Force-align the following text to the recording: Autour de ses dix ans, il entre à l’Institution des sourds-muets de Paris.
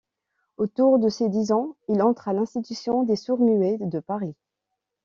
Autour 0.57 0.97
de 0.97 1.09
ses 1.09 1.29
dix 1.29 1.51
ans, 1.51 1.75
il 1.87 2.01
entre 2.01 2.27
à 2.27 2.33
l’Institution 2.33 3.03
des 3.03 3.15
sourds-muets 3.15 3.77
de 3.81 3.99
Paris. 3.99 4.33